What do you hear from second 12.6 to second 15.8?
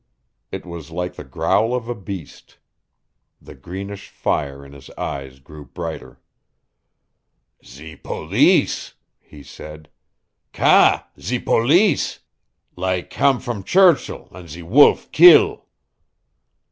like kam from Churchill an' ze wolve keel!"